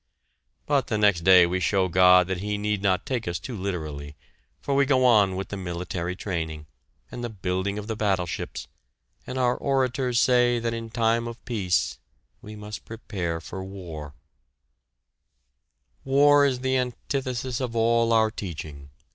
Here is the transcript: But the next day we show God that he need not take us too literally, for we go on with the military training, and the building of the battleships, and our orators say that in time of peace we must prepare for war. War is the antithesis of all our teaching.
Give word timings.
But 0.65 0.87
the 0.87 0.97
next 0.97 1.21
day 1.21 1.45
we 1.45 1.59
show 1.59 1.87
God 1.87 2.25
that 2.25 2.39
he 2.39 2.57
need 2.57 2.81
not 2.81 3.05
take 3.05 3.27
us 3.27 3.37
too 3.37 3.55
literally, 3.55 4.15
for 4.59 4.73
we 4.73 4.83
go 4.83 5.05
on 5.05 5.35
with 5.35 5.49
the 5.49 5.57
military 5.57 6.15
training, 6.15 6.65
and 7.11 7.23
the 7.23 7.29
building 7.29 7.77
of 7.77 7.85
the 7.85 7.95
battleships, 7.95 8.67
and 9.27 9.37
our 9.37 9.55
orators 9.55 10.19
say 10.19 10.57
that 10.57 10.73
in 10.73 10.89
time 10.89 11.27
of 11.27 11.45
peace 11.45 11.99
we 12.41 12.55
must 12.55 12.83
prepare 12.83 13.39
for 13.39 13.63
war. 13.63 14.15
War 16.03 16.47
is 16.47 16.61
the 16.61 16.77
antithesis 16.77 17.61
of 17.61 17.75
all 17.75 18.11
our 18.11 18.31
teaching. 18.31 18.89